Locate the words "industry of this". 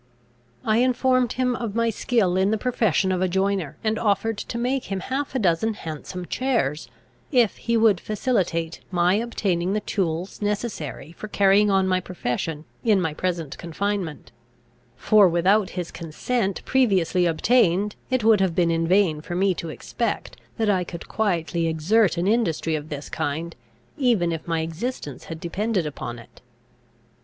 22.25-23.07